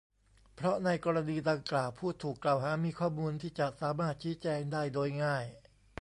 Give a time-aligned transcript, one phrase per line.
[0.55, 5.45] เพราะในกรณีดังกล่าวผู้ถูกกล่าวหามีข้อมูลที่จะสามารถชี้แจงได้โดยง่าย